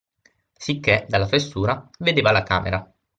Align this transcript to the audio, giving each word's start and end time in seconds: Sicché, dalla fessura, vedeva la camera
Sicché, 0.57 1.05
dalla 1.07 1.27
fessura, 1.27 1.87
vedeva 1.99 2.31
la 2.31 2.41
camera 2.41 2.91